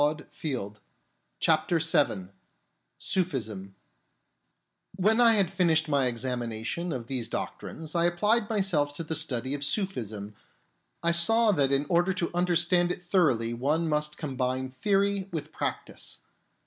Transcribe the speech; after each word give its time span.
DEFINITION 0.01 0.57
OF 1.47 1.77
SUFISM 1.77 2.33
41 2.33 2.33
SUFISM 2.97 3.75
When 4.95 5.21
I 5.21 5.33
had 5.33 5.51
finished 5.51 5.87
my 5.87 6.07
examination 6.07 6.91
of 6.91 7.05
^these 7.05 7.29
doctrines 7.29 7.93
I 7.93 8.05
applied 8.05 8.49
myself 8.49 8.95
to 8.95 9.03
the 9.03 9.13
study 9.13 9.53
of 9.53 9.63
Sufism 9.63 10.33
I 11.03 11.11
saw 11.11 11.51
that 11.51 11.71
in 11.71 11.85
order 11.87 12.13
to 12.13 12.31
understand 12.33 12.91
it 12.91 13.03
thoroughly 13.03 13.53
one 13.53 13.87
must 13.87 14.17
combine 14.17 14.71
theory 14.71 15.29
with 15.31 15.51
practice. 15.51 16.17